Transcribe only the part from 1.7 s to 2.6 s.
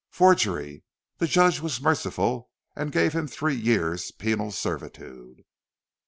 merciful